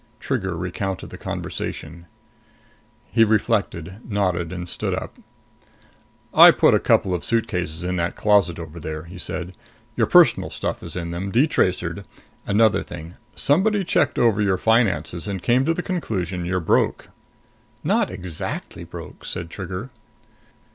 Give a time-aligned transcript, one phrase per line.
[0.19, 2.07] Trigger recounted the conversation.
[3.11, 5.19] He reflected, nodded and stood up.
[6.33, 9.53] "I put a couple of suitcases in that closet over there," he said.
[9.95, 12.03] "Your personal stuff is in them, de tracered.
[12.47, 17.09] Another thing somebody checked over your finances and came to the conclusion you're broke."
[17.83, 19.91] "Not exactly broke," said Trigger.